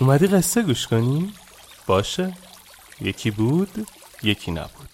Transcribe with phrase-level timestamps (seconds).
[0.00, 1.32] اومدی قصه گوش کنی؟
[1.86, 2.34] باشه
[3.00, 3.86] یکی بود
[4.22, 4.88] یکی نبود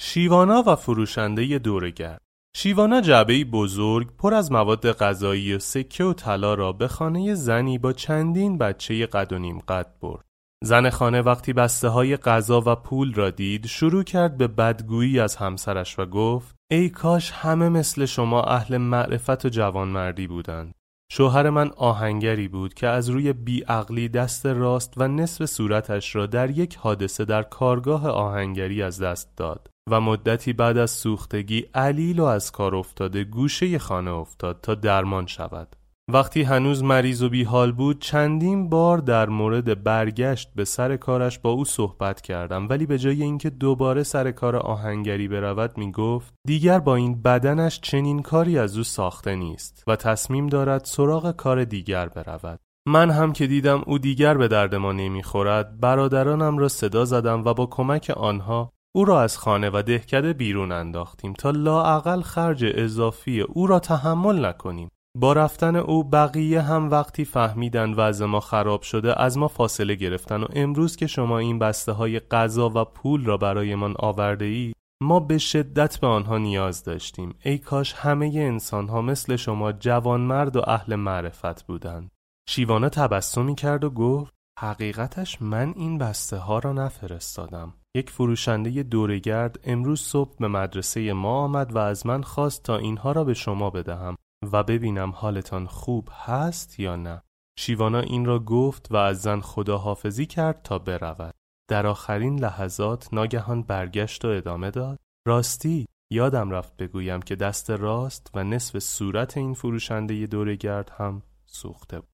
[0.00, 2.22] شیوانا و فروشنده دورگرد
[2.56, 7.78] شیوانا جعبه بزرگ پر از مواد غذایی و سکه و طلا را به خانه زنی
[7.78, 10.25] با چندین بچه قد و نیم قد برد.
[10.66, 15.36] زن خانه وقتی بسته های غذا و پول را دید شروع کرد به بدگویی از
[15.36, 20.74] همسرش و گفت ای کاش همه مثل شما اهل معرفت و جوانمردی بودند.
[21.12, 26.50] شوهر من آهنگری بود که از روی بیعقلی دست راست و نصف صورتش را در
[26.50, 32.24] یک حادثه در کارگاه آهنگری از دست داد و مدتی بعد از سوختگی علیل و
[32.24, 35.76] از کار افتاده گوشه خانه افتاد تا درمان شود.
[36.12, 41.50] وقتی هنوز مریض و بیحال بود چندین بار در مورد برگشت به سر کارش با
[41.50, 42.68] او صحبت کردم.
[42.68, 47.80] ولی به جای اینکه دوباره سر کار آهنگری برود می گفت دیگر با این بدنش
[47.80, 52.60] چنین کاری از او ساخته نیست و تصمیم دارد سراغ کار دیگر برود.
[52.88, 57.54] من هم که دیدم او دیگر به درد ما نمی‌خورد برادرانم را صدا زدم و
[57.54, 63.40] با کمک آنها او را از خانه و دهکده بیرون انداختیم تا لاعقل خرج اضافی
[63.40, 64.88] او را تحمل نکنیم.
[65.18, 70.42] با رفتن او بقیه هم وقتی فهمیدن وضع ما خراب شده از ما فاصله گرفتن
[70.42, 74.72] و امروز که شما این بسته های غذا و پول را برایمان آورده ای
[75.02, 77.34] ما به شدت به آنها نیاز داشتیم.
[77.44, 82.10] ای کاش همه انسان ها مثل شما جوانمرد و اهل معرفت بودند.
[82.48, 87.74] شیوانه تبسمی کرد و گفت حقیقتش من این بسته ها را نفرستادم.
[87.96, 93.12] یک فروشنده دورگرد امروز صبح به مدرسه ما آمد و از من خواست تا اینها
[93.12, 94.16] را به شما بدهم.
[94.52, 97.22] و ببینم حالتان خوب هست یا نه
[97.58, 101.34] شیوانا این را گفت و از زن خداحافظی کرد تا برود
[101.70, 108.30] در آخرین لحظات ناگهان برگشت و ادامه داد راستی یادم رفت بگویم که دست راست
[108.34, 112.08] و نصف صورت این فروشنده دورگرد هم سوخته بود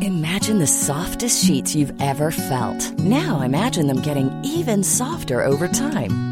[0.00, 2.80] Imagine the softest sheets you've ever felt.
[3.00, 6.31] Now imagine them getting even softer over time.